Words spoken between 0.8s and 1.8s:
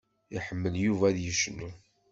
Yuba ad yecnu.